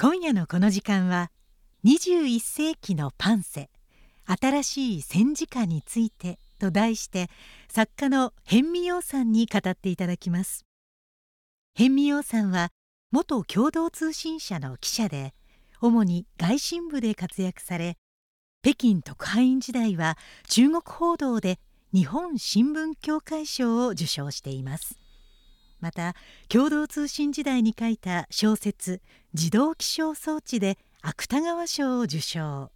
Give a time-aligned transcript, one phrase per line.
[0.00, 1.32] 今夜のこの時間は
[1.84, 3.68] 21世紀のパンセ
[4.26, 7.28] 新しい戦時下についてと題して
[7.68, 10.64] 作家の辺見洋さんに語っていただきます。
[11.74, 12.68] 辺見洋さんは
[13.10, 15.34] 元共同通信社の記者で
[15.80, 17.96] 主に外信部で活躍され
[18.62, 20.16] 北京特派員時代は
[20.48, 21.58] 中国報道で
[21.92, 25.07] 日本新聞協会賞を受賞しています。
[25.80, 26.14] また
[26.48, 29.00] 共同通信時代に書いた小説
[29.34, 32.70] 「自動気象装置」で芥川賞を受賞。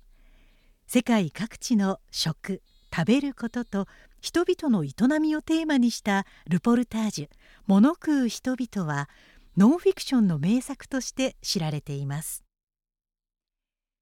[0.86, 2.62] 世界各地の食
[2.94, 3.86] 食べることと
[4.20, 7.30] 人々の営みをテーマにしたルポルタージュ
[7.66, 9.08] 「物食う人々」は
[9.56, 12.44] ノンフィクションの名作として知られています。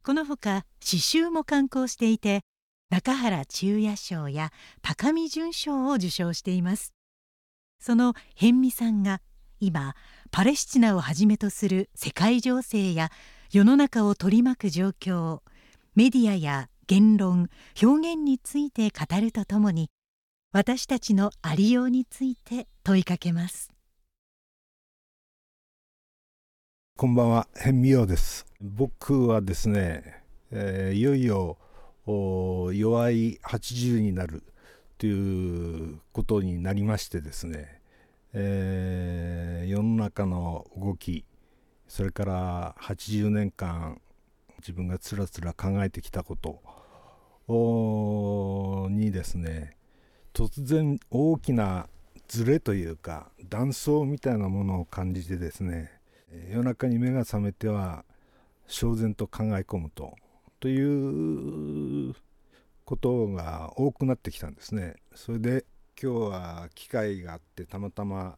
[0.02, 2.42] このほか詩集も刊行していて
[2.90, 6.92] 中原中也賞や高見淳賞を受賞しています。
[7.80, 9.20] その辺見さんが
[9.58, 9.94] 今
[10.30, 13.10] パレスチナをはじめとする世界情勢や
[13.52, 15.40] 世の中を取り巻く状況
[15.94, 17.48] メディアや言論
[17.82, 19.90] 表現について語るとともに
[20.52, 23.70] 私たちのありようについて問いかけます。
[26.96, 27.48] こんばんは。
[27.56, 28.44] 辺見ようです。
[28.60, 31.56] 僕はですね、えー、いよいよ
[32.74, 34.42] 弱い80になる
[35.00, 37.80] ということになりましてですね、
[38.34, 41.24] えー、世の中の動き
[41.88, 43.98] それから80年間
[44.58, 46.60] 自分がつらつら考えてきたこと
[48.90, 49.74] にですね
[50.34, 51.88] 突然大きな
[52.28, 55.90] ズレというか断層みたいなものを感じてですね
[56.50, 58.04] 夜中に目が覚めては
[58.68, 60.14] 焦然と考え込むと
[60.60, 62.14] という
[62.90, 64.96] ことが多くなってきたんですね。
[65.14, 65.64] それで
[66.02, 68.36] 今日は機会があってたまたま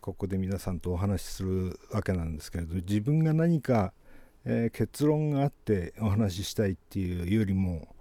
[0.00, 3.92] ここで皆さんとお話しするわけなんですけれど自分が何か、
[4.44, 7.92] えー、結論があってお話ししたいっていうよりも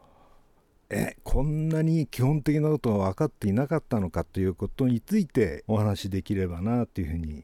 [0.91, 7.43] えこんなに基本的なことが分かっていなかったのかということについてお話しできればなというふうに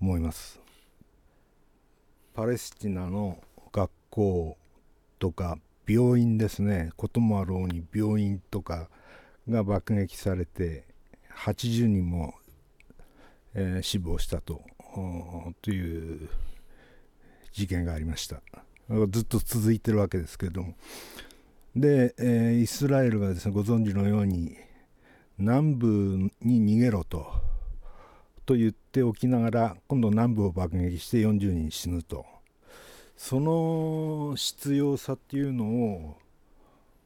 [0.00, 0.60] 思います。
[2.32, 3.42] パレスチナの
[3.72, 4.56] 学校
[5.18, 6.90] とか病院ですね。
[6.96, 8.90] こともあろうに病院とか
[9.48, 10.84] が爆撃されて
[11.34, 12.34] 80人も、
[13.54, 14.62] えー、死亡したと
[15.62, 16.28] という
[17.52, 18.42] 事件がありました。
[19.10, 20.74] ずっと続いてるわけですけども。
[21.74, 24.56] で、えー、イスラエルがですねご存知のように
[25.38, 27.32] 南部に逃げろと
[28.44, 32.37] と言っておきながら今度南部を爆撃して40人死ぬと。
[33.18, 36.16] その必要さっていうの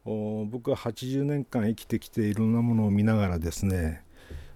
[0.05, 4.05] を僕は80年間生きてきていろんなものを見ながらですね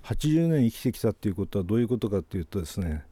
[0.05, 3.05] 80年生きてきたっていうことはどういうことかっていうとですね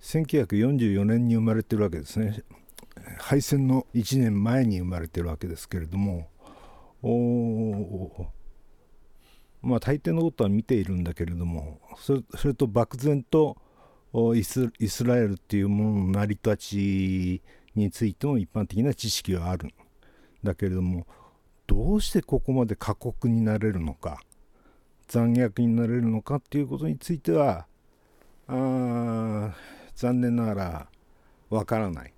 [0.00, 2.42] 1944年に生まれてるわけですね。
[3.18, 6.28] 敗戦の1年前に生まれてるわけですけれども
[9.60, 13.58] まあ大抵のことは見ているんだけれどもそれそれと漠然と
[14.34, 14.70] イス
[15.04, 17.42] ラエルっていうものの成り立ち
[17.74, 19.72] についても一般的な知識はあるん
[20.42, 21.06] だけれども
[21.66, 24.20] どうしてここまで過酷になれるのか
[25.08, 27.66] 残虐になれるのかっていうことについては
[28.48, 29.54] あ
[29.94, 30.86] 残念ながら
[31.50, 32.12] わからない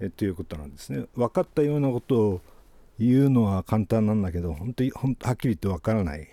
[0.00, 1.06] えということなんですね。
[1.14, 2.40] 分かったようなことを
[2.98, 6.28] 言うのは簡単なんだけど本当にはっきり言ってわからない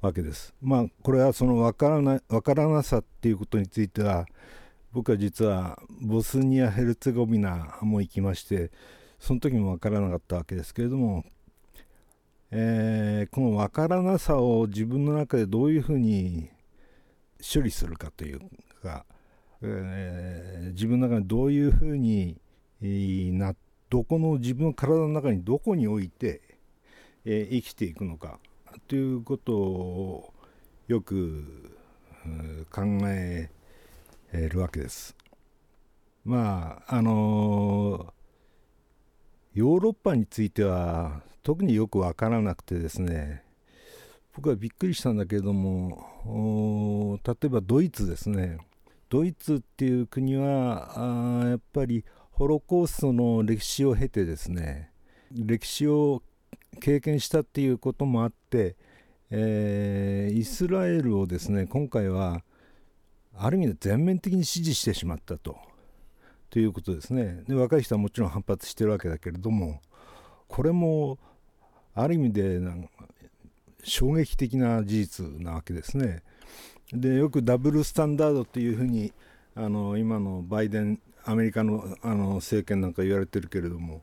[0.00, 0.54] わけです。
[0.62, 4.26] まあこれはその分からない分からなさっていうことについては
[4.94, 8.70] 僕は実はボスニア・ヘルツェゴビナも行きまして
[9.18, 11.24] その時も分からなかったわけですけれども、
[12.52, 16.48] えー、この分からなさを自分の中でどういうふうに
[17.42, 18.40] 処理するかという
[18.84, 19.04] か、
[19.62, 22.38] えー、自分の中でどういうふうに
[22.80, 23.56] な
[23.90, 26.40] どこの自分の体の中にどこに置いて、
[27.24, 28.38] えー、生きていくのか
[28.86, 30.34] ということを
[30.86, 31.74] よく
[32.70, 33.50] 考え
[34.34, 35.16] えるわけです。
[36.24, 38.12] まああの
[39.52, 43.44] ヨーロッパについては特によく分からなくてですね
[44.34, 48.58] 僕はびっくりしたんだけれども例えばドイツですね
[49.10, 54.90] ドイツっていう国はあやっぱりホロコーストの歴史を経てですね
[55.30, 56.22] 歴史を
[56.80, 58.76] 経験したっていうこともあって、
[59.30, 62.42] えー、イスラエルをですね今回は
[63.36, 65.56] ある意味で全面的に支持してしまったと。
[66.50, 67.42] ということですね。
[67.48, 69.80] で若い人はもちろん反発してるわけだけれども
[70.46, 71.18] これも
[71.94, 72.60] ある意味で
[73.82, 76.22] 衝撃的な事実なわけですね。
[76.92, 79.12] でよくダブルスタンダードっていうふうに
[79.54, 84.02] あの今のバイデンアメリカのあの政権なんか言われてるけれども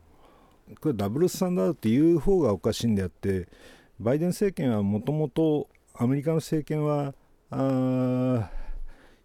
[0.80, 3.48] これダブルスタンダードっていう方がおかしいんであって
[3.98, 7.14] バイデン政権はもともとアメリカの政権は
[7.50, 8.50] あ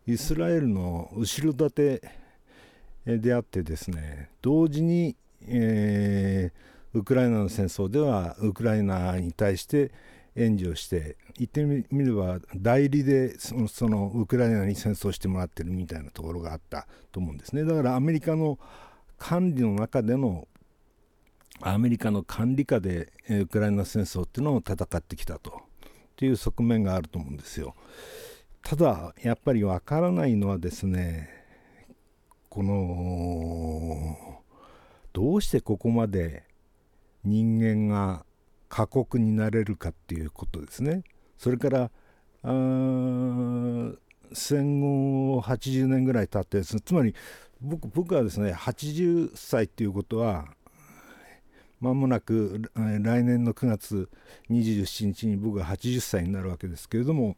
[0.07, 2.01] イスラエルの後ろ盾
[3.05, 9.91] であってですね同時に、えー、ウクライナの戦争ではウクライナに対して
[10.33, 18.57] 援助をして言ってみれば代理でそのそのウクライナに戦争してもらってるみたいなところがあったと思うんですねだからアメリカの
[19.17, 20.47] 管理の中での
[21.61, 27.75] アメリカの管理下でウクライナ戦争っていうのを戦ってきたとっていう側面があると思うんですよ。
[28.67, 31.29] ただやっぱりわからないのはですね
[32.49, 34.17] この
[35.13, 36.43] どうしてここまで
[37.23, 38.25] 人間が
[38.67, 41.03] 過酷になれるかっていうことですね。
[41.37, 41.91] それから
[42.43, 42.49] あ
[44.33, 47.15] 戦後80年ぐらい経ってつまり
[47.61, 50.45] 僕僕はですね80歳っていうことは
[51.79, 54.09] まもなく来年の9月
[54.49, 57.37] 27日に僕が80歳になるわけですけれども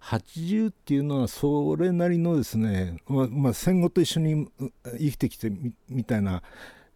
[0.00, 4.48] 80っていうのはそれなりのですね、まあ、まあ、戦後と一緒に
[4.98, 5.52] 生きてきて
[5.88, 6.42] みたいな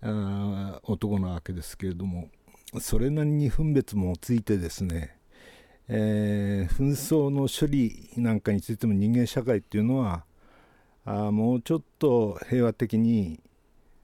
[0.02, 2.28] あ男なわけですけれども
[2.80, 5.16] それなりに分別もついてですね、
[5.88, 10.24] えー、紛争の処理なんかについても人間社会っていうのは
[11.04, 13.40] あもうちょっと平和的に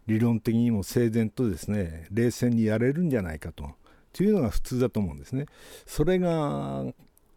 [0.07, 3.71] 理論的にも整然とですね冷静にやれるんじゃないかと
[4.13, 5.47] というのが普通だと思うんですね。
[5.87, 6.85] それが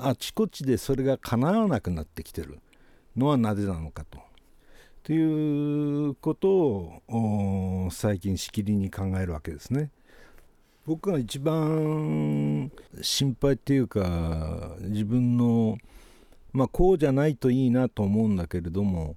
[0.03, 2.59] あちこちでそれが叶わなくなってきてる
[3.15, 4.19] のはなぜなのかと。
[5.03, 6.49] ということ
[7.07, 9.91] を最近しきりに考えるわけですね。
[10.87, 12.71] 僕が一番
[13.01, 15.77] 心配っていうか自分の
[16.51, 19.15] まあこうじゃないといいなと思うんだけれども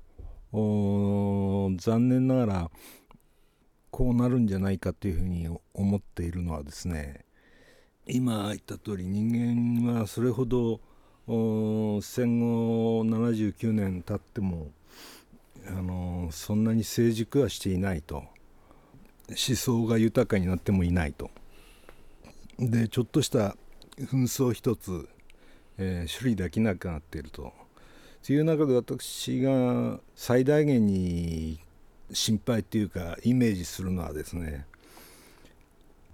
[0.53, 2.71] 残念ながら
[3.91, 7.24] こうなるんじゃないかというふうに思っているのはですね
[8.07, 10.81] 今言った通り人間はそれほど
[11.27, 14.71] 戦後79年経っても
[15.67, 18.25] あのそんなに成熟はしていないと
[19.29, 21.31] 思想が豊かになってもいないと
[22.59, 23.57] でちょっとした
[23.99, 25.09] 紛争一つ、
[25.79, 27.53] えー、処理できなくなっていると。
[28.25, 31.61] という中で私が最大限に
[32.11, 34.67] 心配っていうかイメージするのはですね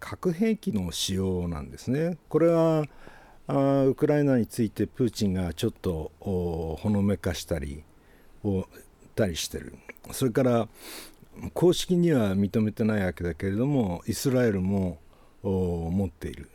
[0.00, 2.19] 核兵器の使用なんですね。
[2.29, 2.85] これは
[3.47, 7.82] あウクライナについてプーチンがちょっとほのめかしたり
[8.44, 8.67] を
[9.14, 9.75] たりしてる
[10.12, 10.69] それから
[11.52, 14.99] 公式には認めてないわけだけれどもイスラエルも
[15.43, 16.50] 持っている、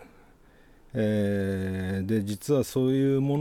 [0.94, 3.38] えー、で実はそういうも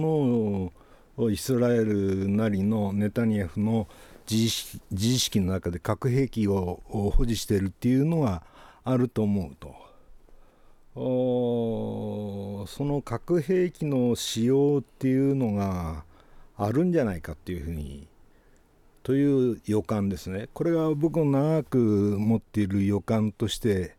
[1.17, 3.87] のをイスラエルなりのネタニヤフの
[4.29, 8.43] 自意識自意識の中で核兵器を保持しているっていうのが
[8.85, 9.85] あると思うと。
[10.95, 11.01] そ
[12.81, 16.05] の核兵器の使用っていうのが
[16.57, 18.07] あるんじゃないかっていうふうに
[19.03, 20.49] という予感ですね。
[20.55, 23.97] これが僕の長く持っている予感として、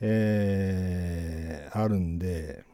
[0.00, 2.64] えー、あるんで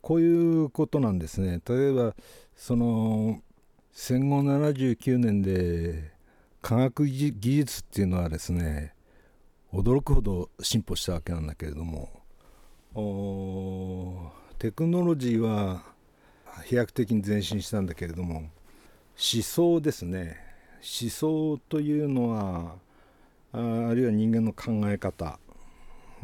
[0.00, 1.60] こういうことなんですね。
[1.68, 2.14] 例えば
[2.54, 3.42] その
[3.92, 6.12] 戦後79年で
[6.62, 8.94] 科学技術っていうのはですね
[9.72, 12.15] 驚くほど進歩したわけなんだけれども
[12.96, 15.82] テクノロジーは
[16.64, 20.38] 飛躍的に前進したんだけれども思想ですね
[20.76, 22.76] 思想というのは
[23.52, 25.38] あるいは人間の考え方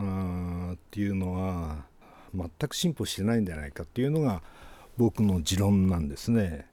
[0.03, 1.85] っていうのは
[2.35, 4.43] 全く進歩してないんじゃないかっていうのが
[4.97, 6.67] 僕の持論なんですね。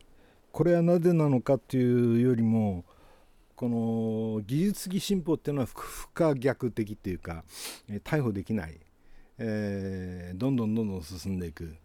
[0.53, 2.85] これはなぜなのかっていうよりも
[3.57, 7.43] この技術的進歩っていうのは不可逆的っていうか
[8.05, 8.79] 逮捕できない、
[9.39, 11.75] えー、どんどんどんどん進んでいく。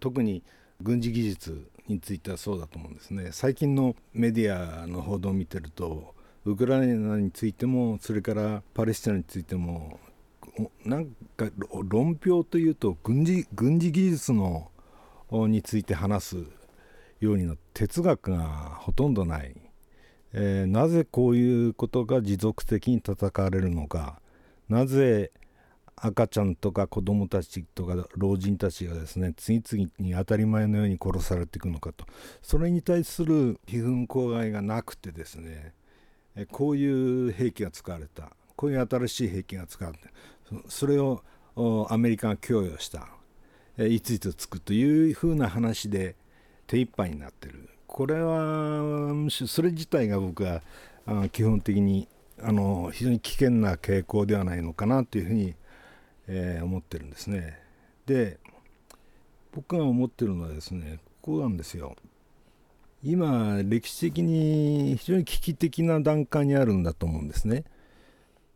[0.00, 0.42] 特に
[0.82, 3.30] 軍事技術についてはそうだと思うんですね。
[3.32, 9.98] 最近のメディアの報道を見てるとウクライナについてもそれからパレスチナについても
[10.84, 11.48] なんか
[11.88, 14.70] 論評というと軍事軍事技術の
[15.30, 16.36] について話す
[17.20, 18.44] ようにな哲学が
[18.80, 19.54] ほとんどない、
[20.32, 24.20] えー、なぜこういうことが持続的に戦われるのか。
[24.68, 25.32] なぜ
[26.00, 32.04] 赤ちゃんとか子供たちとか老人たちがですね次々に当たり前のように殺されていくのかと。
[32.42, 35.74] それに対する皮膚口外がなくてですね
[36.52, 36.86] こうい
[37.28, 38.32] う兵器が使われた。
[38.56, 40.08] こういう新しい兵器が使われて
[40.68, 41.22] それを
[41.90, 43.08] アメリカが供与した。
[43.78, 46.16] いついつつくというふうな話で
[46.66, 47.68] 手一杯になってる。
[47.86, 48.82] これは
[49.14, 50.62] むしろそれ自体が僕は
[51.32, 52.08] 基本的に
[52.42, 55.54] あの非常に危険な傾向ではないのかなというふうに、
[56.28, 57.58] えー、思ってるんですね。
[58.06, 58.38] で
[59.52, 61.96] 僕が思ってるのはですねここなんですよ。
[63.02, 67.64] 今歴史的に非常に危機的な段階にあるんだと思うんですね。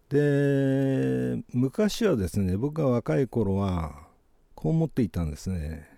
[0.09, 3.95] で昔はですね僕が若い頃は
[4.55, 5.89] こう思っていたんですね。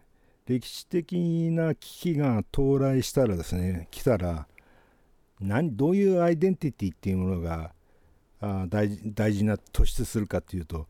[0.47, 4.47] 歴史的な危機が到来したらですね来たら
[5.41, 7.73] 何どういうアイデンティティっていうものが
[8.41, 10.87] あ大大事な突出するかっていうと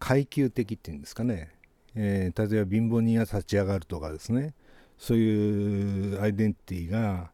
[0.00, 1.54] 階級的っていうんですかね、
[1.94, 4.54] えー、例えば貧乏人が立ち上がるとかですね。
[5.00, 7.30] そういうアイデンティティが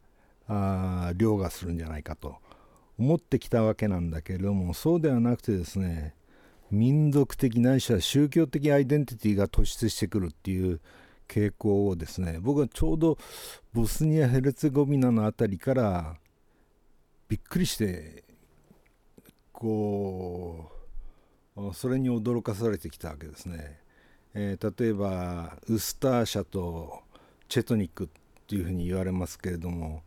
[0.46, 2.36] あ凌駕するんじゃないかと
[2.96, 6.14] 思ってきたわけなんだけれどもそうではなくてですね
[6.70, 10.80] 民族的ないしは宗教的アイデンティティが突出してくるっていう
[11.28, 13.18] 傾向をですね僕はちょうど
[13.72, 16.16] ボスニア・ヘルツェゴビナの辺りから
[17.28, 18.22] びっくりして
[19.52, 20.75] こう
[21.72, 23.78] それに驚かされてきたわけですね。
[24.34, 27.00] えー、例えばウスター社と
[27.48, 28.08] チェトニックっ
[28.46, 30.02] ていうふうに言われますけれども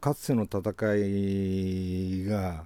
[0.00, 0.60] かつての戦
[0.96, 2.64] いが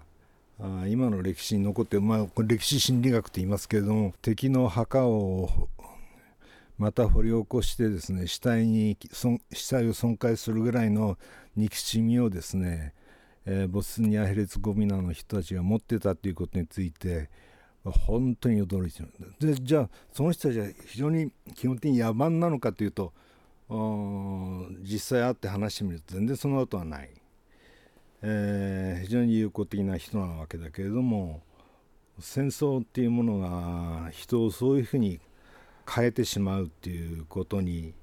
[0.87, 5.69] 今の歴史に残って、まあ、歴史心理学と言いますけれども敵の墓を
[6.79, 8.97] また掘り起こしてですね死体に
[9.53, 11.19] 死体を損壊するぐらいの
[11.57, 12.95] 憎しみをですね、
[13.45, 17.29] えー、ボスニア・ヘレツゴミナの人たちが持ってたということについて
[17.85, 23.13] 本当に驚いてるでじゃあその人たちは非常に基本的に野蛮なのかというと
[24.83, 27.11] 実際会って話してみると全然そのことはない、
[28.23, 31.41] えー、非常に友好的な人なわけだけれども
[32.21, 35.19] 戦争っていうものが人をそういうふうに
[35.91, 37.95] 変えてしまうっていうことに、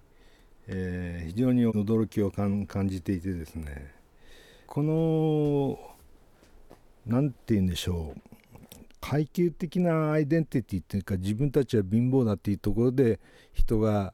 [0.67, 3.93] えー、非常に驚きを感じていてですね。
[4.67, 5.79] この
[7.05, 8.28] 何て言うんでしょう。
[9.01, 13.19] 階級的なアイデンティティっていうか自分たちは貧乏だっていうところで
[13.53, 14.13] 人が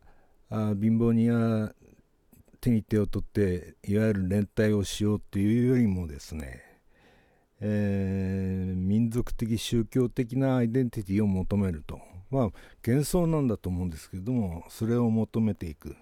[0.50, 1.74] あ貧乏人は
[2.62, 6.64] 手に手を取っていわゆる連帯をしようっていうよりもですね、
[7.62, 12.00] えー、民族的宗教的なアイデンティティを求めると。
[12.32, 12.50] まあ
[12.86, 15.96] 幻想なんだと思うんですけどもそれを求めていく。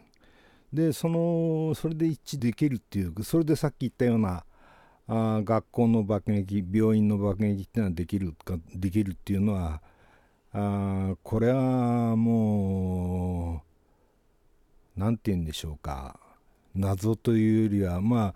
[0.71, 4.43] でそのそれで一致できるっていうそれでさっき言ったような
[5.07, 9.81] あ学校の爆撃病院の爆撃っていうのはできるかできるっていうのは
[10.53, 13.63] あこれはも
[14.95, 16.19] う何て言うんでしょうか
[16.75, 18.35] 謎というよりはまあ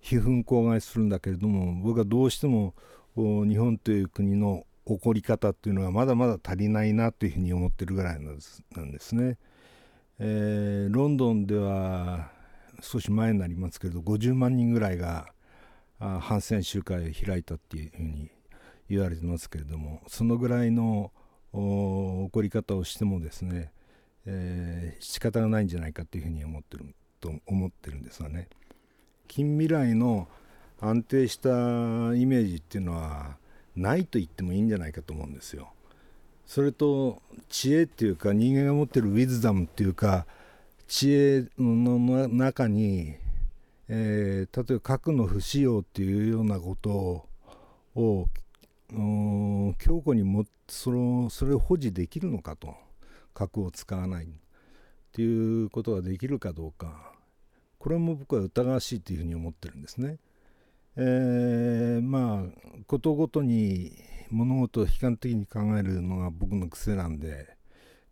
[0.00, 2.74] 皮膚口外するんだけれども僕はどうしても
[3.14, 9.38] 日本という国の起こり方っていうのがまだまだ足りないなというふうに思ってるぐらいなんですなんですね。
[10.18, 12.30] えー、ロンドンでは
[12.80, 15.32] 少し前になりますけれど50万人ぐらいが
[16.20, 18.30] 反戦集会を開いたっていうふうに
[18.88, 21.12] 言われてますけれどもそのぐらいの
[21.52, 23.72] 起こり方をしてもですね
[24.26, 28.48] えー、仕方がないんじゃないかというふうに思ってると思ってるんですがね
[29.28, 30.28] 近未来の
[30.80, 33.36] 安定したイメージっていうのは
[33.76, 35.72] ないと言ってもいいんじゃないかと思うんですよ。
[36.44, 40.26] それと知恵っていうか人間が持ってるウィズダムっていうか
[40.88, 43.14] 知恵の中に、
[43.94, 47.28] えー、例えば核の不使用っていうようなこと
[47.94, 48.28] を
[49.78, 52.74] 強固にもそのそれを保持できるのかと。
[53.34, 54.28] 核を使わないっ
[55.12, 57.12] ていうことができるかどうか
[57.78, 60.18] これも僕は疑わしいというふうに思ってるんですね。
[60.96, 63.92] えー、まあことごとに
[64.30, 67.56] 物事を悲観的に考えるのが僕の癖なんで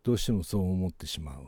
[0.03, 1.47] どうしてもそう思ってしまう。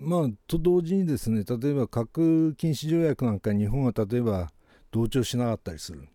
[0.00, 4.50] まあと同時にですね例えば核禁止条約なんか日本は例えば
[4.90, 6.08] 同調しなかったりする。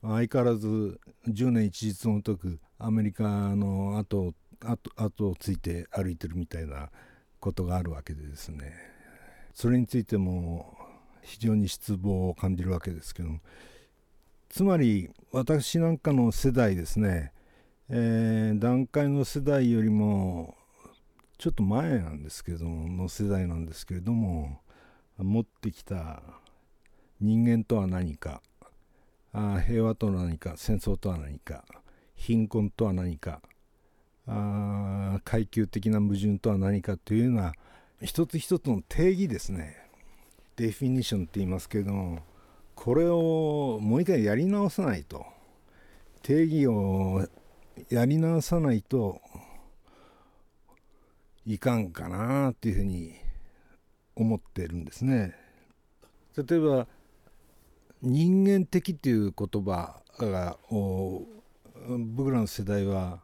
[0.00, 3.24] 相変わらず10年一日のとくアメリカ
[3.56, 6.90] の後後後をついて歩いてるみたいな
[7.40, 8.72] ことがあるわけでですね。
[9.54, 10.76] それについても
[11.22, 13.28] 非常に失望を感じるわけですけど
[14.48, 17.32] つまり私なんかの世代ですね、
[17.90, 20.54] えー、段階の世代よりも
[21.38, 24.60] ちょっと前なんですけどもの世代なんですけれども
[25.16, 26.20] 持ってきた
[27.20, 28.42] 人間とは何か
[29.32, 31.64] あ平和とは何か戦争とは何か
[32.16, 33.40] 貧困とは何か
[34.26, 37.52] あ階級的な矛盾とは何かというような
[38.02, 39.76] 一つ一つの定義ですね。
[40.56, 42.20] デフィニッションって言いますけども
[42.74, 45.24] これをもう一回やり直さないと。
[46.22, 47.26] 定義を
[47.90, 49.20] やり直さないと
[51.50, 53.14] いかんかなっていうふうに
[54.14, 55.34] 思ってるんですね。
[56.36, 56.86] 例えば
[58.02, 63.22] 人間的っていう言葉が僕らの世代は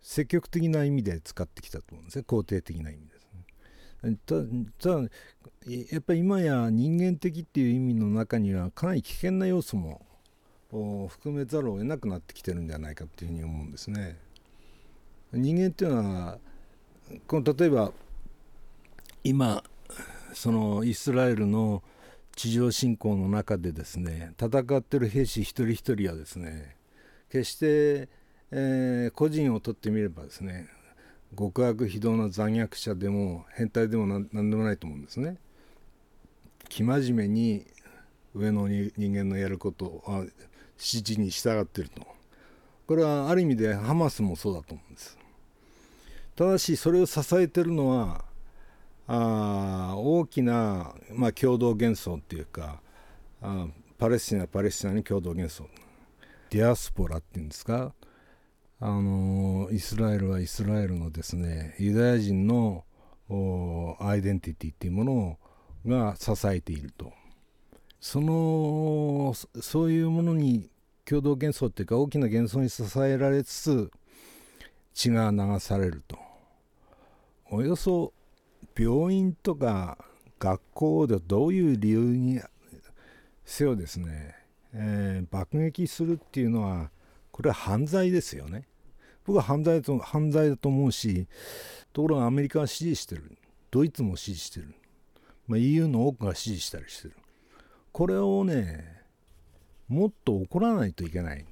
[0.00, 3.26] 積極的な意味で使ってきたと思うんですね肯定的な意味です
[4.04, 4.16] ね。
[4.78, 5.00] ただ
[5.90, 10.06] やっぱり今や人間的っていう意味の中にはかなり危険な要素も
[11.08, 14.16] 含めざるを得なくなってきてるんじゃないかっていうふうに思うんですね。
[15.32, 16.38] 人間っていうのは
[17.26, 17.92] この例えば
[19.24, 19.62] 今
[20.34, 21.82] そのイスラエルの
[22.36, 26.76] 地上侵攻の中でですね戦ってる兵士一人一人はですね
[27.30, 28.08] 決して、
[28.50, 30.68] えー、個人をとってみればですね
[31.36, 35.36] 極悪非道な残虐者でも変態でも何でもないと思うんですね。
[36.70, 37.66] 生真面目に
[38.34, 40.24] 上の人間のやることを
[40.78, 42.06] 指示に従っていると
[42.86, 45.18] これはある意味でハマスもそうだと思うんです
[46.38, 48.24] ただしそれを支えてるのは
[49.08, 52.80] あ大きな、まあ、共同幻想っていうか
[53.42, 53.66] あ
[53.98, 55.68] パレスチナパレスチナに共同幻想。
[56.50, 57.92] ディアスポラっていうんですか？
[58.78, 62.84] あのイスラエルはイスラエルのですねユダヤ人の
[63.98, 65.38] アイデンティティっていうもの
[65.84, 67.12] が支えていると。
[68.00, 70.70] そのそういうものに
[71.04, 73.90] 共同幻想っていうか大きな幻想に支えられつつ
[74.94, 76.27] 血が流されると。
[77.50, 78.12] およそ
[78.78, 79.96] 病院とか
[80.38, 82.40] 学校でどういう理由に
[83.44, 84.34] せよですね、
[84.74, 86.90] えー、爆撃するっていうのは
[87.30, 88.66] これは犯罪ですよね。
[89.24, 91.26] 僕は犯罪と犯罪だと思うし
[91.92, 93.38] ところがアメリカは支持してる。
[93.70, 94.74] ドイツも支持してる、
[95.46, 97.14] まあ、EU の多くが支持したりしてる。
[97.92, 99.02] これをね
[99.88, 101.46] もっと怒らないといけない。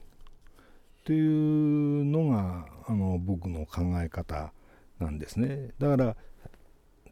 [1.04, 4.52] というのがあの僕の考え方。
[4.98, 6.16] なんですねだから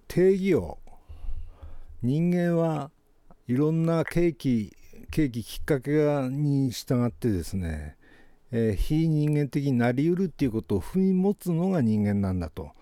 [0.08, 0.78] 定義を
[2.02, 2.90] 人間は
[3.46, 4.76] いろんな契機
[5.10, 5.90] 契機きっかけ
[6.28, 7.96] に従ってですね、
[8.50, 12.72] えー、非人間的になりうるっていうことを踏み持つのが人間なんだと。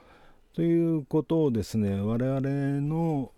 [0.54, 2.40] ということをですね我々
[2.80, 3.32] の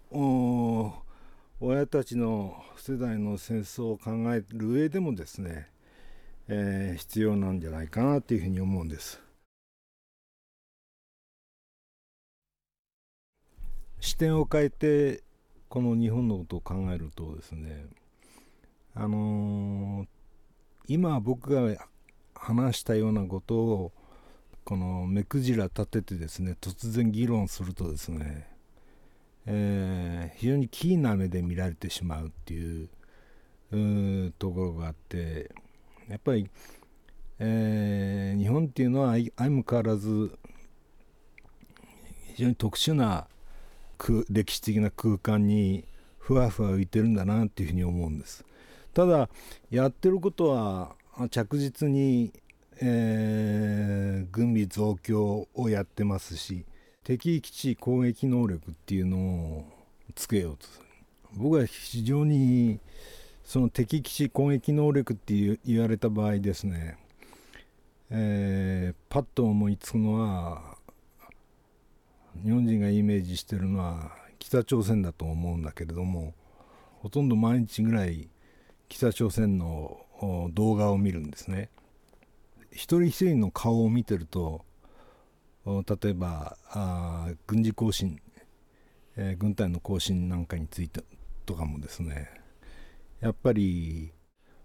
[1.60, 5.68] 親たちの世代の戦争を考える上でもですね、
[6.48, 9.23] えー、必要なんじゃないかなというふうに思うんです。
[14.04, 15.22] 視点を変えて
[15.70, 17.86] この日本のことを考えるとですね
[18.94, 20.06] あのー、
[20.88, 21.88] 今僕が
[22.34, 23.92] 話したようなことを
[24.64, 28.46] この目くじら立ててですね突然議論するとですね、
[29.46, 32.90] えー、非常にキーな目で見られてしまうっていう
[34.38, 35.50] ところがあって
[36.10, 36.50] やっぱり、
[37.38, 40.38] えー、日本っていうのは相も変わらず
[42.34, 43.28] 非常に特殊な
[44.30, 45.84] 歴史的な空間に
[46.18, 48.44] ふわふわ浮いてるんだなっていうふうに思うんです。
[48.92, 49.28] ただ
[49.70, 50.94] やってることは
[51.30, 52.32] 着実に、
[52.80, 56.64] えー、軍備増強をやってますし
[57.02, 59.64] 敵基地攻撃能力っていうのを
[60.14, 60.86] つけようとする。
[61.36, 62.78] 僕は非常に
[63.44, 66.96] その敵基地攻撃能力って言われた場合ですね、
[68.10, 70.73] えー、パッと思いつくのは
[72.42, 76.34] 日本人がイメージしてるのは北朝鮮だと思うんだけれども
[76.98, 78.28] ほとんど毎日ぐらい
[78.88, 79.98] 北朝鮮の
[80.52, 81.70] 動画を見るんですね。
[82.70, 84.64] 一人一人の顔を見てると
[85.64, 88.20] 例えばあ軍事行進、
[89.16, 91.02] えー、軍隊の行進なんかについて
[91.46, 92.28] とかもですね
[93.20, 94.12] やっぱり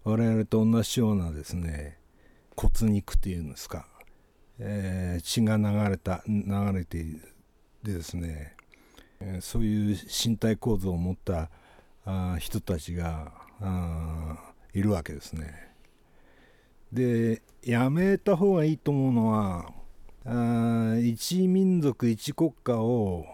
[0.04, 1.98] 我々と同じようなですね
[2.56, 3.86] 骨肉っていうんですか、
[4.58, 7.34] えー、血が流れた流れている
[7.82, 8.54] でですね、
[9.40, 11.50] そういう身体構造を持った
[12.38, 13.32] 人たちが
[14.72, 15.68] いるわけですね。
[16.92, 19.72] でやめた方がいいと思うのは
[21.00, 23.24] 一民族一国家を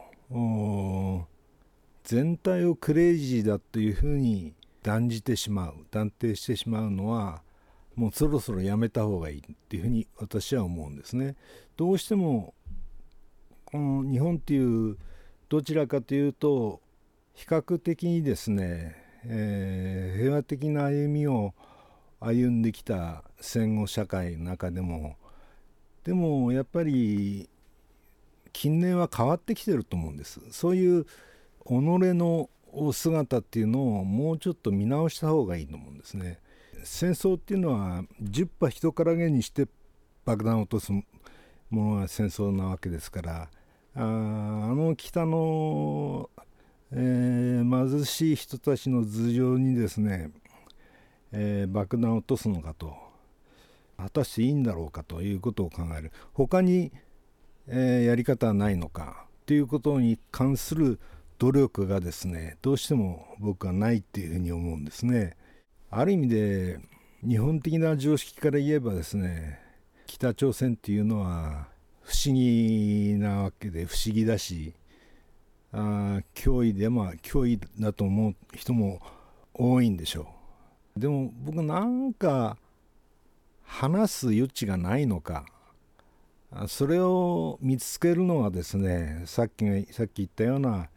[2.04, 7.42] 全体をクレイジーだというふうに断じてしまう断定してしまうのは
[7.94, 11.34] もうそろそろやめた方がいいっていうふうに私は思うんですね。
[11.76, 12.54] どうしても
[13.76, 14.96] この日本っていう
[15.48, 16.80] どちらかというと
[17.34, 21.54] 比較的にですね、えー、平和的な歩みを
[22.20, 25.16] 歩んできた戦後社会の中でも
[26.04, 27.48] でもやっぱり
[28.52, 30.40] 近年は変わってきてると思うんです。
[30.50, 31.08] そういう己
[31.68, 32.48] の
[32.92, 36.38] 姿っていうのをもうちょっと見直した方がいいと思うんですね。
[36.84, 39.68] 戦争っていうのは10羽人からげにして
[40.24, 41.04] 爆弾を落とすも
[41.70, 43.48] のが戦争なわけですから
[43.98, 46.28] あの北の、
[46.92, 50.30] えー、貧しい人たちの頭上にですね、
[51.32, 52.94] えー、爆弾を落とすのかと。
[53.96, 56.12] 果たしていいんだろうかということを考える。
[56.34, 56.92] 他に、
[57.66, 59.26] えー、やり方はないのか。
[59.46, 61.00] ということに関する
[61.38, 65.36] 努力がですねどうしても僕はないっていうふうに思うんですね。
[65.90, 66.80] ある意味で
[67.26, 69.60] 日本的な常識から言えばですね
[70.06, 71.68] 北朝鮮っていうのは
[72.06, 74.72] 不思議なわけで不思議だし
[75.72, 79.00] あ脅威でまあ脅威だと思う人も
[79.52, 80.28] 多いんでしょ
[80.96, 82.56] うでも僕なんか
[83.64, 85.46] 話す余地がないのか
[86.68, 90.88] それを見つけるのはですねさっきさっき言ったような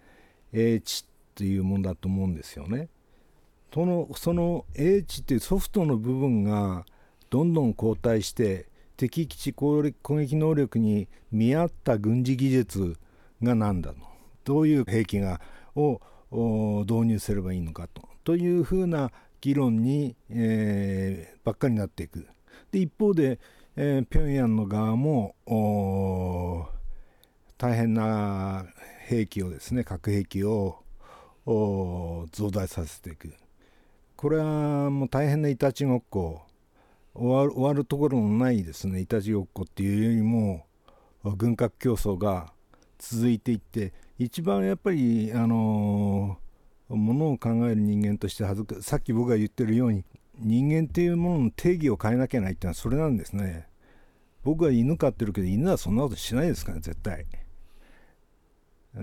[0.54, 2.88] 英知っていうもんだと思うんですよね。
[3.74, 6.86] そのその英知っていうソフトの部分が
[7.30, 8.69] どんどん後退して
[9.00, 12.98] 敵基地攻撃能力に見合った軍事技術
[13.42, 14.00] が何だの
[14.44, 15.40] どういう兵器が
[15.74, 18.02] を導入すればいいのかと。
[18.26, 22.28] というふうな議論に、えー、ばっかりになっていく。
[22.72, 23.40] で一方で、
[23.78, 25.34] えー、平壌の側も
[27.58, 28.66] 大変な
[29.08, 30.84] 兵器をですね核兵器を
[31.46, 33.34] 増大させていく。
[34.18, 36.42] これはもう大変ないたちごっこ
[37.20, 39.02] 終わる終わるところのないですね。
[39.02, 40.66] いたちごっこっていうよりも
[41.24, 42.54] 軍拡競争が
[42.98, 46.38] 続いていって一番やっぱりあの
[46.88, 50.06] ものを考える人間としてはずかさっき僕が言ってるように
[50.38, 53.68] 人間っていうものの定義を変えなきゃいけないっていうのはそれなんですね。
[54.44, 57.26] 僕は犬飼ってるけど犬はそんなことしないですから絶対。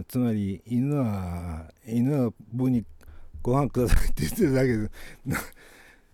[0.09, 2.85] つまり犬は犬は僕に
[3.43, 4.91] ご飯くださいって言ってるだけ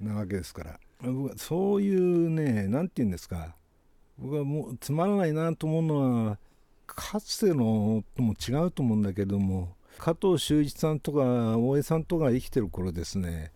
[0.04, 0.80] なわけですから。
[1.02, 3.54] 僕はそういうね何て言うんですか
[4.18, 6.38] 僕はもうつまらないなと思うのは
[6.86, 13.50] かつてのとも違うと思うんだけども加藤修一さんとか大江さんとか生きてる頃ですね、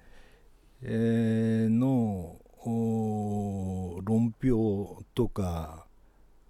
[0.83, 2.37] えー、の
[4.05, 5.87] 論評とか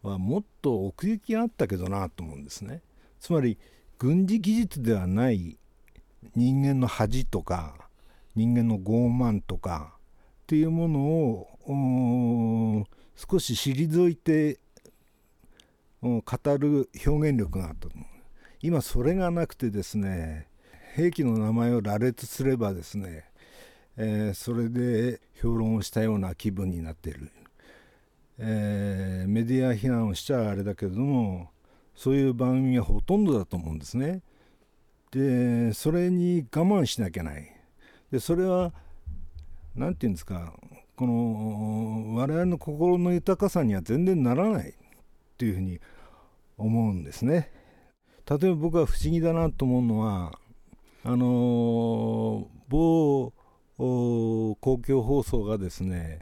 [0.02, 2.80] はもっと奥行きがあったけどなと思うんですね。
[3.20, 3.58] つまり
[3.98, 5.58] 軍事技術ではない
[6.34, 7.88] 人間の恥とか
[8.34, 9.95] 人間の傲慢とか
[10.46, 14.60] っていうものを少し退いて
[16.00, 16.22] 語
[16.56, 18.06] る表現力があったと思う
[18.62, 20.46] 今それがなくてですね
[20.94, 23.24] 兵器の名前を羅列すればですね、
[23.96, 27.32] えー、それで評論をしたような気分になっている、
[28.38, 31.50] えー、メディア批判をしちゃあれだけれども
[31.96, 34.22] そういう番組はほとんどだと思うんですね。
[35.10, 37.50] でそれに我慢しなきゃない。
[38.12, 38.72] でそれは
[39.76, 40.54] 何て言うんですか
[40.96, 44.72] この我々の心の豊かさには全然ならないっ
[45.36, 45.78] ていうふうに
[46.56, 47.52] 思うんですね。
[48.28, 50.38] 例えば僕は不思議だなと思うのは
[51.04, 53.32] あの某
[53.78, 56.20] 公共放送がですね、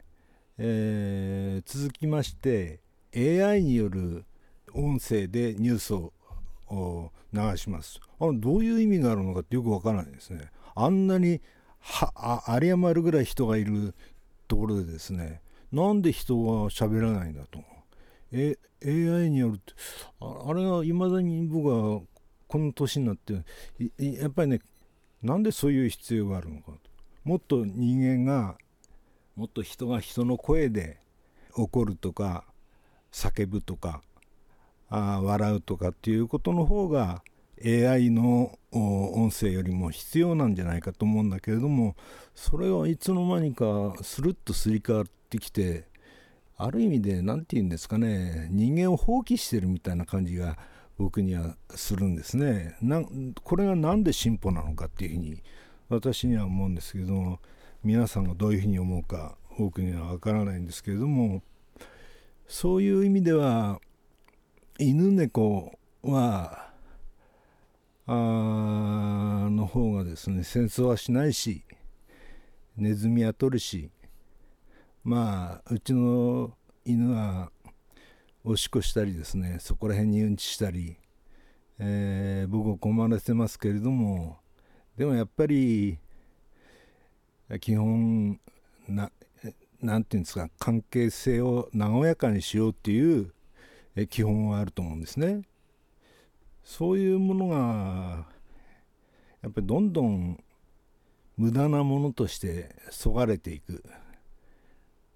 [0.57, 2.81] えー、続きまして
[3.15, 4.25] AI による
[4.73, 6.11] 音声でニュースを
[7.33, 11.41] 流しますあのどういう意味があるのかってよくわからないですねあんなに
[11.87, 12.11] は
[12.47, 13.93] あ有り余るぐらい人がいる
[14.47, 17.59] ところでですねなんで人は喋らないんだと、
[18.31, 19.73] え AI によるって
[20.19, 22.01] あれはいまだに僕は
[22.47, 23.33] この年になって
[23.97, 24.61] やっぱりね
[25.21, 26.79] なんでそういう必要があるのかと。
[27.23, 28.55] もっと人間が
[29.35, 30.99] もっと人が人の声で
[31.55, 32.45] 怒るとか
[33.11, 34.01] 叫ぶとか
[34.89, 37.23] あ笑うとかっていうことの方が
[37.63, 41.95] AI の音声よりも必要なんじゃないかと思うんだけれども
[42.33, 45.85] それはいつの間にかスルッとすり替わってきて
[46.57, 50.57] ある意味で何て言うんですかね人間を放棄してるみたいな感じが
[50.97, 52.77] 僕にはするんですね。
[52.81, 53.03] な
[53.43, 55.43] これが何で進歩なのかっていうふうに
[55.89, 57.39] 私には思うんですけども
[57.83, 61.41] 皆さんがどういうふうに思うか僕には分からないんですけれども
[62.47, 63.79] そういう意味では
[64.79, 66.69] 犬猫は
[68.07, 71.63] あの方がですね戦争はしないし
[72.77, 73.89] ネズミは取るし
[75.03, 76.53] まあうちの
[76.85, 77.49] 犬は
[78.43, 80.97] おしっこしたりですねそこら辺にうんちしたり、
[81.79, 84.37] えー、僕を困らせてますけれども
[84.97, 85.97] でもやっぱり
[87.59, 88.39] 基本
[88.87, 89.09] な
[89.81, 93.31] なんていうんですか関係性を和やかにしようっていう
[94.09, 95.41] 基本はあると思うんですね。
[96.65, 98.25] そういうものが
[99.41, 100.43] やっぱりどんどん
[101.37, 103.83] 無駄なものとしてそがれていく。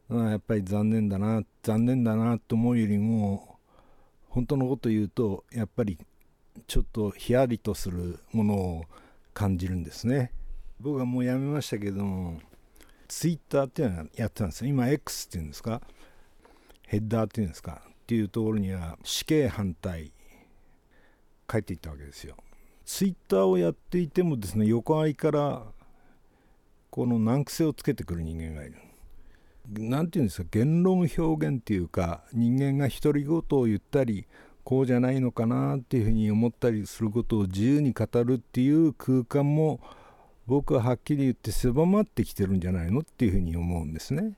[0.10, 3.58] やっぱり残念だな残念だなと思うよりも
[4.30, 6.00] 本当のこと言うとやっぱり
[6.66, 8.86] ちょっとヒヤリとするものを
[9.34, 10.32] 感じるんですね。
[10.80, 12.40] 僕はもうやめましたけども
[13.08, 14.70] ツイッターっていうのをやってたんですよ。
[14.70, 15.82] 今 X っていうんですか？
[16.88, 17.82] ヘッダーっていうんですか？
[17.88, 20.12] っていうところには死刑反対
[21.52, 22.36] 書いていったわけですよ
[22.86, 25.64] ツイッターをやっていてもですね横合いから
[26.90, 28.76] この難癖をつけてくる人間がいる
[29.78, 34.26] 何て言うんですか言論表現っていうか人間が独り言を言ったり
[34.64, 39.80] こうじゃないのかなっていうふうに思ったりすることを自由に語るっていう空間も
[40.48, 44.34] 僕ははっきり言って狭まってきてるんじゃないのっていうふうに思うんですね。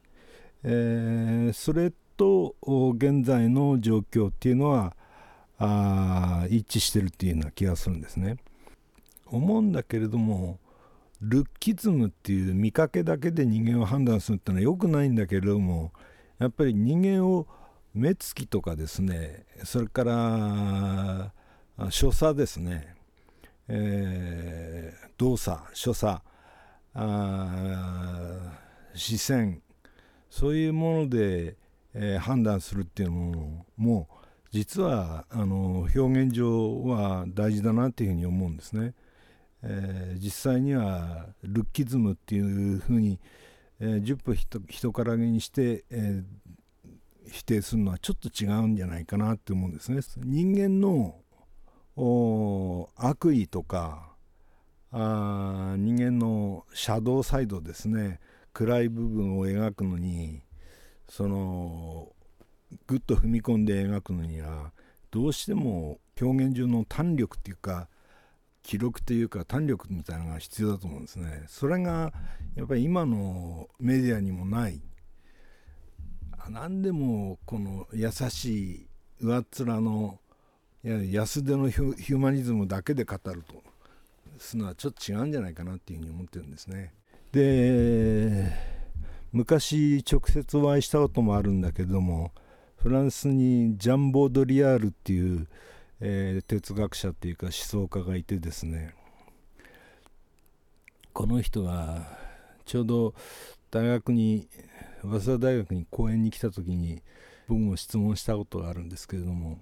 [0.64, 4.96] えー、それと現在の状況っていうのは
[5.64, 8.38] あ一致してるっていうような気がするんですね。
[9.28, 10.60] 思うんだけれども
[11.22, 15.94] ルッキズムっていう見かけだけで人間を判断するってのは良くないんだけれども
[16.40, 17.48] やっぱり人間を
[17.94, 21.32] 目つきとかですねそれから
[21.92, 22.96] 所作ですね、
[23.68, 26.22] えー、動作所作
[28.96, 29.62] 視線
[30.30, 31.56] そういうもので、
[31.94, 34.10] えー、判断するっていうのも
[34.52, 38.94] 実はあの表現上は大事だなっていうふうに思うんですね。
[39.64, 43.20] えー、実際にはルッキズムっていうふうに、
[43.80, 44.34] えー、10歩
[44.68, 50.02] 人からげにして、えー、否定するのはちょっと違うんじゃないかなって思うんですね。
[50.18, 51.16] 人間の
[52.96, 54.12] 悪意とか
[54.92, 58.20] あ人間のシャドウサイドですね
[58.54, 60.42] 暗い部分を描くのに
[61.08, 62.11] その
[62.88, 64.72] ぐっと踏み込んで描くのには
[65.12, 67.90] どうしても表現上の胆力っていうか
[68.64, 71.46] 記録というか胆力みたいなのが必要だと思うんですね。
[71.48, 72.14] それが
[72.56, 74.82] やっぱり今のメディアにもない
[76.50, 78.88] 何でもこの優しい
[79.22, 80.20] 上っ面の
[80.82, 83.64] 安手のヒューマニズムだけで語ると
[84.38, 86.94] するのはちょっと違うんじゃないかなっていうふうに思ってるんですね。
[87.32, 88.52] で
[89.32, 92.32] 昔直接お会いしたこともあるんだけども
[92.82, 95.48] フランスにジャンボ・ドリアールっていう
[96.04, 98.96] えー、哲学者っていうか思想家がいてですね。
[101.14, 102.08] この人が
[102.66, 103.14] ちょうど
[103.70, 104.48] 大学に
[105.04, 107.04] 早稲田大学に講演に来た時に
[107.48, 109.60] 僕も質問したことがあるんですけれども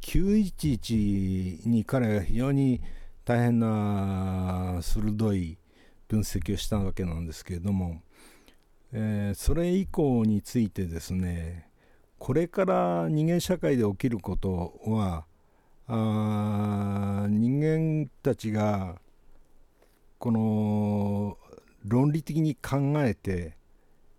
[0.00, 2.80] 911に彼が非常に
[3.24, 5.58] 大変な鋭い
[6.08, 8.00] 分析をしたわけなんですけれども、
[8.92, 11.68] えー、それ以降についてですね
[12.18, 15.24] これから人間社会で起きることは
[15.88, 18.96] あ人間たちが
[20.18, 21.38] この
[21.84, 23.56] 論理的に考えて、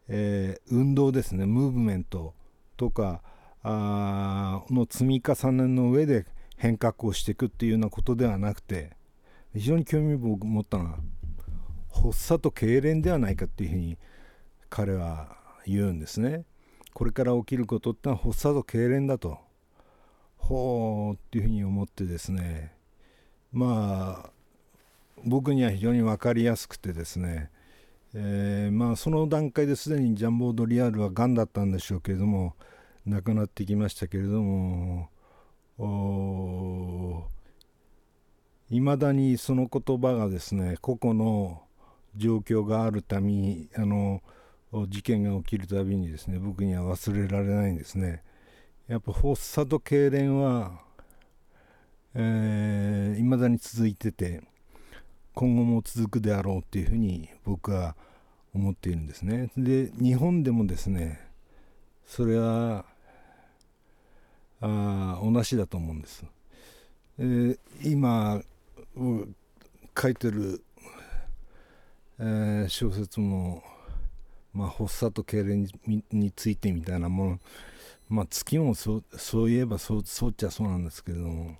[0.08, 2.34] えー、運動ですねムーブメント
[2.78, 3.22] とか
[3.64, 6.26] あの積み重ねの上で
[6.56, 8.92] 変革をしていくっていうようなことではなくて
[9.54, 10.98] 非常に興味を持ったのは
[11.92, 13.98] 発作と痙攣ではないかっていうふうに
[14.70, 16.46] 彼は言うんですね。
[16.94, 19.40] これから起きることってのは発作と痙攣だと。
[20.38, 22.74] ほうっていうふうに思ってですね。
[23.52, 24.30] まあ
[25.26, 27.50] 僕には非常に分かりやすくてですね、
[28.14, 32.56] えー、まあその段階ですでにジャンボードリアルはがんだったんでしょうけれども
[33.06, 35.10] 亡くなってきましたけれども
[38.70, 41.64] いまだにその言葉がですね個々の
[42.16, 44.22] 状況があるためにあの
[44.72, 48.24] 事件が起きるたびにですね僕には忘れられないんですね。
[48.88, 50.88] やっぱ発作と痙攣は
[52.20, 54.42] えー、未だに続いてて
[55.36, 57.96] 今後も続くであろうっていうふうに僕は
[58.56, 59.52] 思っているんですね。
[59.56, 61.22] で日本でもですね
[62.08, 62.86] それは
[64.62, 66.26] あ同じだと思うんです、
[67.20, 68.42] えー、今
[69.96, 70.64] 書いてる、
[72.18, 73.62] えー、小説も
[74.58, 77.40] まあ、発作と痙攣についてみたいなもの、
[78.10, 81.56] まあ、月もそうそういえばそうそうっちゃそうなんですけれども。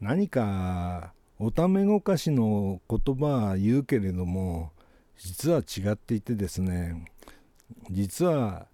[0.00, 4.70] 何かおためごかしの言葉は言うけれども
[5.16, 7.06] 実は違っていてですね
[7.90, 8.66] 実は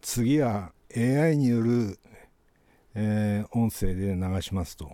[0.00, 1.98] 次は AI による、
[2.94, 4.90] えー、音声で流しますと。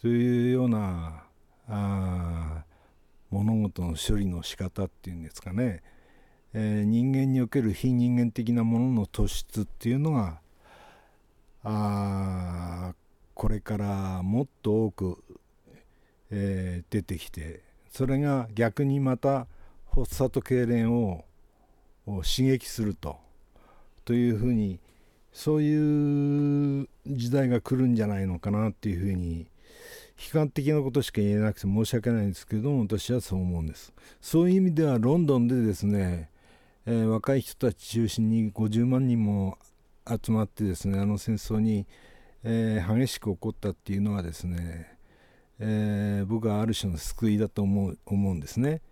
[0.00, 1.24] そういうような
[1.68, 2.64] あ
[3.34, 5.82] 物事の処理の仕方っていうんですかね、
[6.52, 10.38] えー、人間における非人間的なものの突出っていうのが
[11.64, 12.94] あ
[13.34, 15.24] これからもっと多く、
[16.30, 19.48] えー、出てきてそれが逆にまた
[19.90, 21.24] 発作と痙攣を
[22.06, 23.16] 刺激すると
[24.04, 24.78] というふうに
[25.32, 29.48] そういう時代が来るんじゃないのかなっていうふうに
[30.16, 36.30] 悲観的なことしか言えなくて申し訳ないんですけども私はそう思うんですそういう意味ではロンドンでですね、
[36.86, 39.58] えー、若い人たち中心に50万人も
[40.08, 41.86] 集まってですねあの戦争に、
[42.44, 44.96] えー、激しく起こったっていうのはですね、
[45.58, 48.82] えー、僕はある種の救いだと思う思うんですね。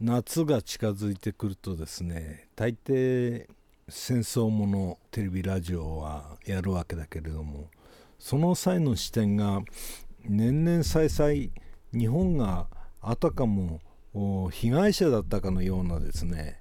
[0.00, 3.48] 夏が近づいてくるとですね大抵
[3.88, 7.68] 戦争ものテレビラジオはやるわけだけれども
[8.18, 9.60] その際の視点が
[10.24, 11.52] 年々再々
[11.92, 12.66] 日本が
[13.00, 13.80] あたかも
[14.50, 16.60] 被害者だったかのようなですね、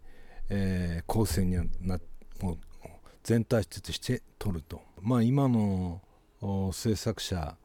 [0.50, 2.00] えー、構成にな
[3.24, 4.82] 全体として取ると。
[5.02, 6.02] まあ今の
[6.74, 7.56] 制作者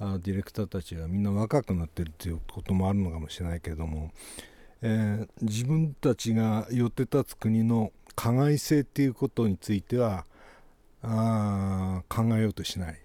[0.00, 4.12] ディレクターたちはみんな若くなってるということもあるのかもしれないけれども、
[4.86, 10.26] えー、自分たちが寄って立つ国の加害性っていうことについては
[11.02, 13.00] あ考えようとしない。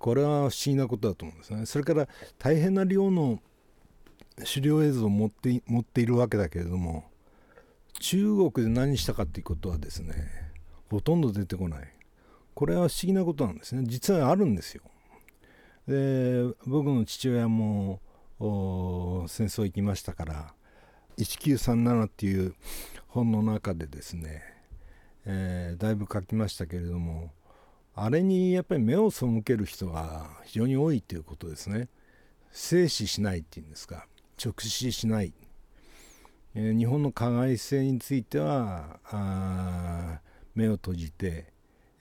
[0.00, 1.66] これは不思議なことだと思うんですね。
[1.66, 3.38] それから大変な量の
[4.42, 7.04] 資料映像を持って持っているわけだけれども
[8.00, 10.14] 中国で何したかっていうことはですね
[10.90, 11.88] ほとんど出てこない。
[12.54, 13.84] これは不思議なことなんですね。
[13.86, 14.82] 実はあるんですよ。
[15.86, 18.00] で僕の父親も
[18.38, 20.54] 戦争行きましたから
[21.18, 22.54] 1937っていう
[23.08, 24.42] 本の中でですね、
[25.24, 27.30] えー、だいぶ書きましたけれども
[27.94, 31.88] あれにやっぱり目を背ける人が非常に多いということですね。
[32.50, 34.06] 静止しないっていうんですか
[34.42, 35.32] 直視しない、
[36.54, 40.20] えー、日本の加害性についてはあ
[40.54, 41.52] 目を閉じて、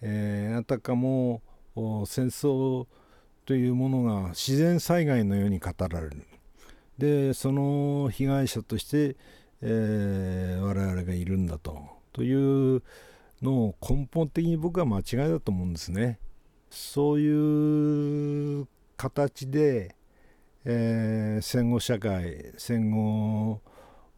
[0.01, 1.41] えー、あたかも
[1.75, 2.85] 戦争
[3.45, 6.23] というものが自然災害のように語られる
[6.97, 9.15] でその被害者として、
[9.61, 12.33] えー、我々がいるんだととい
[12.77, 12.83] う
[13.41, 16.19] のを根本的に僕は間違いだと思うんですね。
[16.69, 19.95] そういう形で、
[20.65, 23.61] えー、戦後社会戦後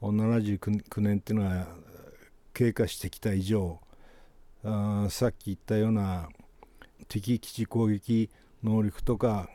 [0.01, 1.67] 79年っていうのは
[2.53, 3.79] 経過してきた以上
[4.63, 6.29] あさっき言ったような
[7.07, 8.29] 敵基地攻撃
[8.63, 9.49] 能力とか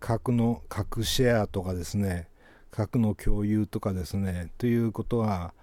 [0.00, 2.28] 核の核シェアとかですね
[2.70, 5.54] 核の共有とかですねということは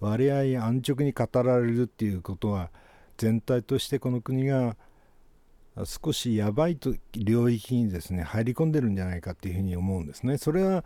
[0.00, 2.70] 割合安直に語られるっていうことは
[3.16, 4.76] 全体としてこの国が
[5.84, 10.38] 少しやばいと領域にですね入り込んでるんじゃないかっていうふうに思うんですね。
[10.38, 10.84] それは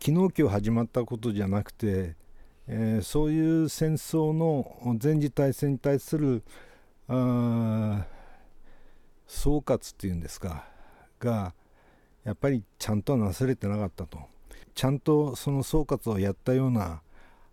[0.00, 2.14] 昨日今日始まったことじゃなくて、
[2.68, 6.42] えー、そういう戦争の全時大戦に対する
[7.08, 8.06] あ
[9.26, 10.64] 総括っていうんですか
[11.20, 11.54] が
[12.24, 14.18] やっぱりちゃんとなされてなかったと。
[14.74, 17.00] ちゃんとその総括をやったような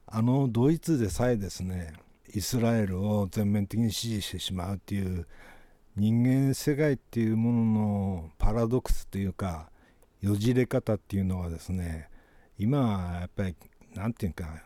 [0.08, 1.94] あのドイツでさえですね
[2.36, 5.26] イスラエルを全面的に支持してしまうっていう
[5.96, 9.70] 人間世界っていうもののパラドックスというか
[10.22, 12.10] よじれ方っていうのはですね
[12.60, 13.56] 今はやっぱり
[13.96, 14.62] 何て言うか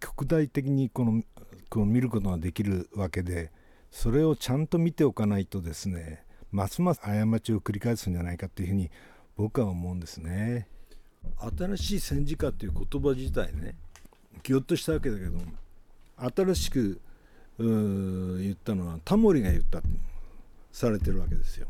[0.00, 1.22] 極大的にこの
[1.70, 3.50] この見ることができるわけで
[3.90, 8.90] それをちゃんと見ておかないとですねますます過ちを繰り返すんじゃないかっていうふうに
[9.36, 10.66] 僕は思うんですね。
[11.58, 13.74] 新しい戦時下っていう言葉自体ね
[14.42, 15.38] ぎょっとしたわけだけど
[16.44, 17.00] 新しく
[17.58, 19.82] 言ったのはタモリが言った
[20.72, 21.66] されてるわけですよ。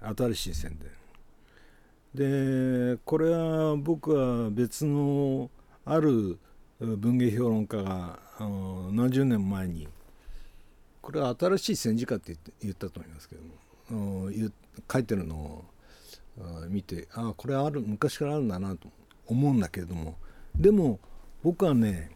[0.00, 0.78] 新しい宣
[2.14, 5.50] 伝でこれは僕は別の
[5.84, 6.38] ある
[6.80, 8.18] 文芸評論家が
[8.92, 9.88] 何十年前に
[11.06, 14.30] これは新しい戦時下って言ったと思いますけども。
[14.92, 15.64] 書いてるのを
[16.68, 18.88] 見てああこれある昔からあるんだなと
[19.28, 20.16] 思うんだけれども。
[20.56, 20.98] でも
[21.44, 22.10] 僕はね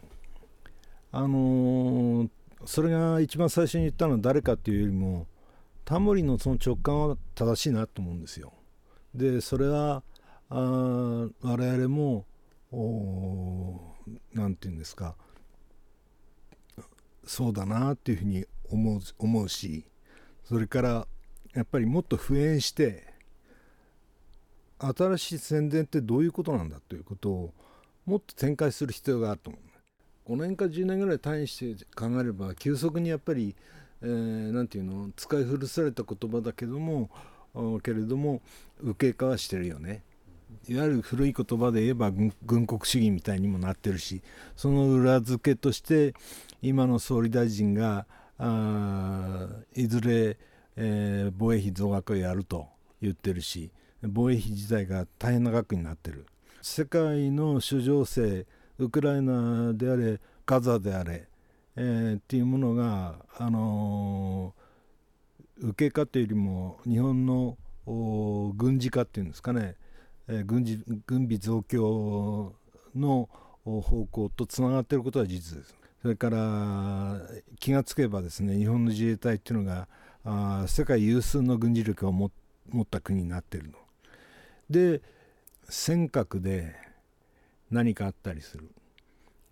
[1.12, 2.30] あのー、
[2.64, 5.28] それが一番最初に言ったのは誰かっていうよりも
[5.84, 8.52] タモリのその直感は正しいなと思うんですよ。
[9.14, 10.02] でそれは
[10.48, 12.26] あ我々も
[14.34, 15.14] 何て言うんですか。
[17.24, 19.84] そうだなっていうふうに思う思うし
[20.44, 21.06] それから
[21.54, 23.06] やっぱりもっと普遍して
[24.78, 27.54] 新しい宣伝ってどういうことなんだということを
[28.06, 29.70] もっと展開する必要があると思う
[30.30, 33.56] 5年か10年ぐらい単位して考えれば急速にやっぱり
[34.00, 37.10] 何、えー、て言うの使い古された言葉だけども
[37.82, 38.40] けれども
[38.80, 40.04] 受け化はしてるよね。
[40.68, 42.12] いわゆる古い言葉で言えば
[42.44, 44.20] 軍国主義みたいにもなってるし
[44.56, 46.14] その裏付けとして
[46.60, 48.06] 今の総理大臣が
[48.42, 50.38] あいずれ、
[50.76, 52.68] えー、防衛費増額をやると
[53.02, 53.70] 言ってるし
[54.02, 56.26] 防衛費自体が大変な額になってる
[56.62, 58.46] 世界の主情勢
[58.78, 61.28] ウクライナであれガザであれ、
[61.76, 67.58] えー、っていうものが、あのー、受け化というよりも日本の
[68.56, 69.76] 軍事化っていうんですかね、
[70.28, 72.54] えー、軍事軍備増強
[72.94, 73.28] の
[73.64, 75.79] 方向とつながっていることは事実です。
[76.02, 77.20] それから
[77.58, 79.86] 気がつけばですね日本の自衛隊っていうのが
[80.24, 82.30] あ世界有数の軍事力を持
[82.80, 83.78] った国になってるの。
[84.70, 85.02] で
[85.68, 86.74] 尖閣で
[87.70, 88.70] 何かあったりする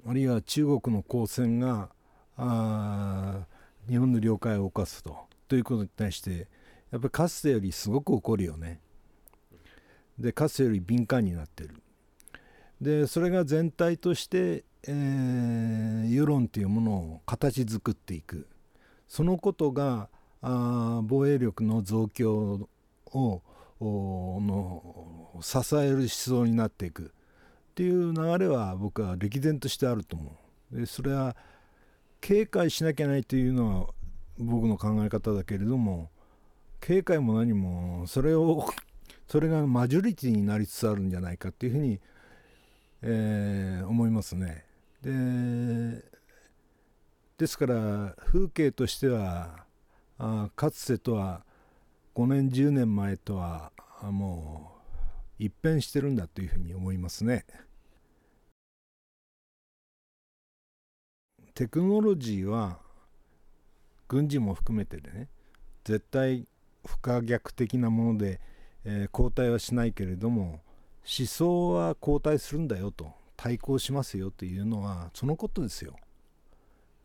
[0.06, 1.90] あるいは中国の公船が
[2.36, 3.46] あ
[3.88, 6.48] 日本の領海を侵すとということに対して
[6.90, 8.80] やっぱりかつてよりすごく怒るよね。
[10.18, 11.74] でかつてより敏感になってる。
[12.80, 18.46] でそれが全体として、えー、世論というものを形作っていく
[19.08, 20.08] そのことが
[20.42, 22.68] あ防衛力の増強
[23.10, 23.42] を
[23.80, 27.02] の支える思想になっていく
[27.70, 30.36] っていう流れは僕は歴然としてあると思
[30.72, 30.80] う。
[30.80, 31.36] でそれは
[32.20, 33.94] 警戒しなきゃないというのは
[34.38, 36.10] 僕の考え方だけれども
[36.80, 38.68] 警戒も何もそれを
[39.28, 42.00] それがマジョリティになりつつあるんじゃないかっていうふうに、
[43.02, 44.64] えー、思いますね。
[45.02, 46.02] で
[47.38, 49.64] ですから風景としては
[50.18, 51.44] あかつてとは
[52.14, 53.70] 5年10年前とは
[54.02, 54.72] も
[55.38, 57.44] う一変してるんだというふうに思いますね。
[61.54, 62.78] テクノロジーは
[64.08, 65.28] 軍事も含めてでね
[65.84, 66.46] 絶対
[66.86, 68.40] 不可逆的なもので、
[68.84, 70.60] えー、交代はしないけれども
[71.04, 75.94] 思想は交代するんだよと対抗しますよというのはそのことですよ。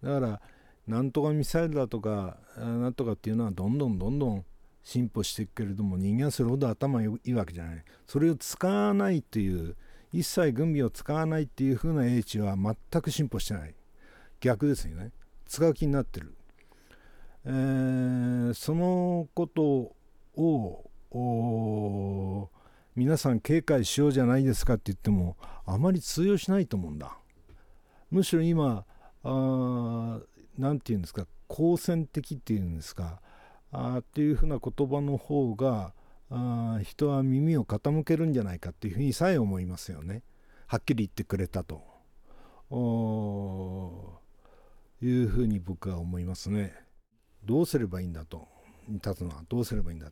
[0.02, 0.42] だから
[0.88, 4.46] なんとかミサイルだとかなんとかっていうのはどんどんどんどん
[4.84, 7.84] 進歩していくけれども人間はそれほど頭いいわけじゃない。
[8.06, 9.76] それを使わないっていう
[10.12, 13.76] 一切軍備を使わないっていう風な英知は全く進歩してない。
[14.42, 15.12] 逆ですよね。
[15.46, 16.34] 使う気になってる、
[17.46, 19.96] えー、そのこと
[20.36, 20.90] を
[22.96, 25.36] 皆さん警戒しようじゃないですかって言っても
[25.66, 27.18] あまり通用しないと思うんだ
[28.12, 28.86] むしろ今
[29.24, 33.20] 何て言うんですか好戦的っていうんですか
[33.72, 35.94] あっていうふうな言葉の方が
[36.30, 40.24] あ人は耳を傾けるんじゃないかっていうふうにさえ思いますよね。
[40.68, 41.82] はっきり言ってくれたと
[45.02, 46.74] いうふうに僕は思いますね。
[47.46, 48.48] どうすればいいんだと
[48.90, 50.12] 立つのはどうすればいいんだ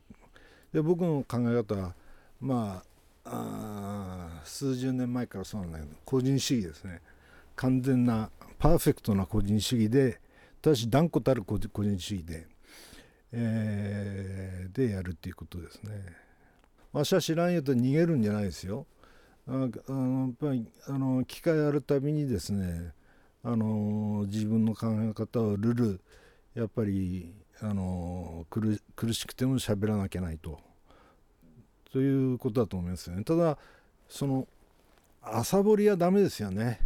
[0.72, 1.94] で僕の考え方は
[2.42, 2.82] ま
[3.24, 7.00] あ数十年前からそうなんだけど個人主義ですね
[7.56, 8.28] 完全な
[8.58, 10.20] パーフェクトな個人主義で
[10.60, 12.46] ただし断固たる個人主義で
[13.32, 15.90] えー、でやるっていうことですね。
[16.92, 18.86] わしは知らんよと逃げるんじゃないですよ。
[19.48, 22.92] あのやっぱりあの機会あるたびにですね
[23.42, 26.00] あの自分の考え方をルル
[26.54, 30.60] やっぱりあの苦しくても喋らなきゃないと
[31.92, 33.24] ということだと思いますよね。
[33.24, 33.58] ただ
[34.08, 34.48] その
[35.22, 36.80] 朝掘りはダメですよね。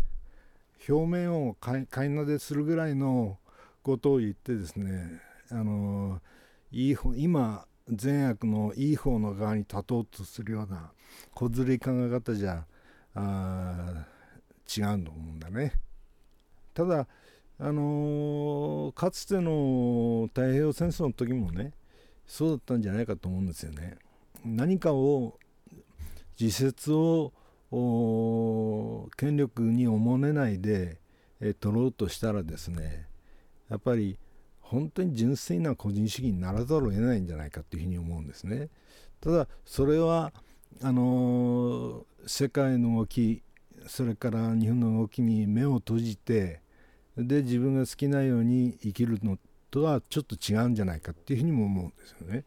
[0.88, 3.38] 表面をかいなでするぐらいの
[3.82, 6.20] ことを言ってですねあの
[6.70, 10.90] いい方今善悪のいい方の側に立とうとするような
[11.34, 12.64] 小ずるい考え方じゃ
[13.14, 14.06] あ
[14.76, 15.72] 違うと思うんだね。
[16.74, 17.06] ただ
[17.58, 21.72] あのかつての太平洋戦争の時もね
[22.26, 23.96] そうだったんじゃないかと思うんですよね。
[24.46, 25.38] 何かを
[26.38, 27.32] 自説を
[29.16, 31.00] 権力におもねないで
[31.40, 33.06] え取ろうとしたらですね
[33.68, 34.18] やっぱり
[34.60, 38.68] 本当に純粋な個人主義にならざるを得ないんじゃないかというふうに思うんですね。
[39.20, 40.32] ただそれは
[40.82, 43.42] あの世界の動き
[43.86, 46.60] それから日本の動きに目を閉じて
[47.16, 49.38] で自分が好きなように生きるの
[49.70, 52.44] とはちょっと違うんじゃないかっていうふうにも思うんですよね。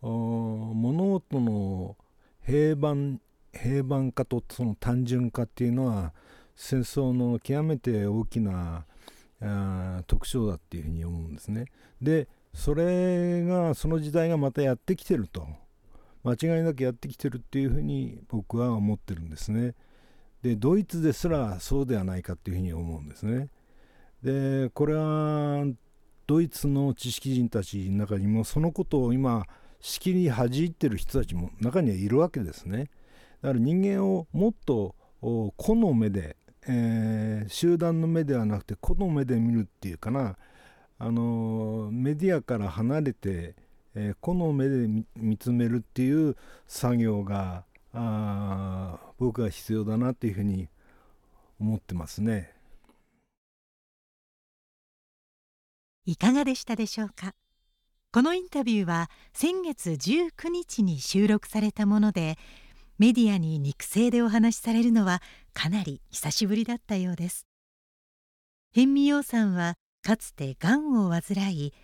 [0.00, 1.96] 物事の
[2.44, 3.20] 平板
[3.52, 6.12] 平板化とその単純化っていうのは
[6.54, 8.84] 戦争の極めて大きな
[9.40, 11.66] あ特徴だっていうふうに思うんですね。
[12.00, 15.46] でそれがその時代がまたやってきてると
[16.24, 19.74] 間違いなくやってきてるっていうふうに僕は思ってるんですね。
[20.42, 23.48] でドイツですらそうではないかっていうふうに思うんですね。
[24.22, 25.64] でこれは
[26.26, 29.46] ドイツの知識人たちの中にもそのことを今
[29.80, 32.90] しきり弾いてる人たちも中にはいるわけですね。
[33.42, 36.36] だから人間をもっと個の目で
[36.70, 40.36] えー、集団の目ではなくて個の目で見るっていうかな
[40.98, 43.54] あのメディアから離れて、
[43.94, 47.64] えー、個の目で見つめるっていう作業が
[47.94, 50.68] あ僕は必要だなっていうふうに
[51.58, 52.52] 思ってますね。
[56.04, 57.34] いかがでしたでしょうか？
[58.10, 62.38] このインタビューは先月19日に収録されたもので
[62.98, 65.20] メディアに肉声でお話しされるのは
[65.52, 67.46] かなり久しぶりだったようです。
[68.70, 71.74] 辺見陽さんはかつてがんを患い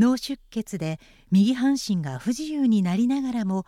[0.00, 0.98] 脳出血で
[1.30, 3.64] 右半身が不自由になりながらも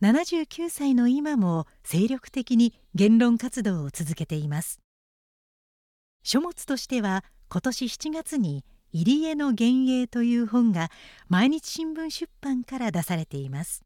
[0.00, 4.80] 79歳の今も精力的に言論活動を続けています。
[6.22, 10.90] 書物としては今年7月に「入江の幻影」という本が
[11.28, 13.82] 毎日新聞出版から出されています。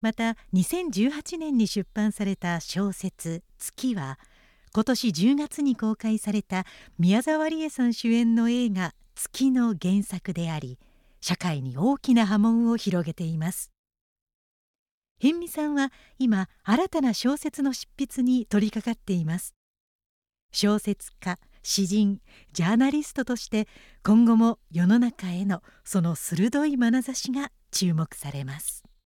[0.00, 4.18] また2018年に出版された小説「月」は
[4.72, 6.66] 今年10月に公開された
[6.98, 10.78] 宮沢りえさん主演の映画「月」の原作であり
[11.20, 13.70] 社会に大きな波紋を広げています。
[15.22, 19.54] 辺見さんは今新たな小説の執筆に取り掛かっています。
[20.52, 22.20] 小説家詩人
[22.52, 23.66] ジャーナリストとして
[24.04, 28.84] 今後も世の中へのその鋭い眼差しが注目されます。